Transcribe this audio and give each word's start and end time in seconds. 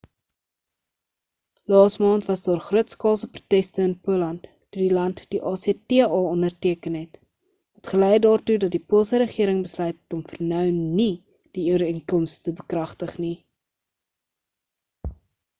laasmaand 1.73 2.23
was 2.29 2.41
daar 2.45 2.61
grootskaalse 2.67 3.27
proteste 3.35 3.85
in 3.89 3.93
poland 4.07 4.47
toe 4.69 4.81
die 4.85 4.95
land 4.99 5.21
die 5.35 5.41
acta 5.51 6.07
onderteken 6.21 6.97
het 7.01 7.21
wat 7.21 7.93
gelei 7.93 8.11
het 8.15 8.25
daartoe 8.27 8.57
dat 8.65 8.75
die 8.79 8.83
poolse 8.95 9.21
regering 9.25 9.61
besluit 9.69 10.01
het 10.01 10.19
om 10.21 10.25
vir 10.33 10.43
nou 10.57 10.63
nie 10.81 11.11
die 11.61 11.69
ooreenkoms 11.77 12.39
te 12.49 12.57
bekragtig 12.65 13.17
nie 13.29 13.35